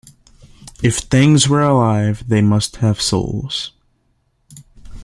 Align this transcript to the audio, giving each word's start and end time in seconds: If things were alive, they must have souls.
If 0.81 0.97
things 0.97 1.47
were 1.47 1.61
alive, 1.61 2.27
they 2.27 2.41
must 2.41 2.77
have 2.77 2.99
souls. 2.99 3.71